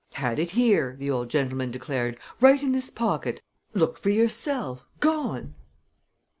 "Had 0.13 0.39
it 0.39 0.49
here," 0.49 0.95
the 0.97 1.11
old 1.11 1.29
gentleman 1.29 1.69
declared; 1.69 2.17
"right 2.39 2.63
in 2.63 2.71
this 2.71 2.89
pocket! 2.89 3.43
Look 3.75 3.99
for 3.99 4.09
yourself 4.09 4.83
gone!" 4.99 5.53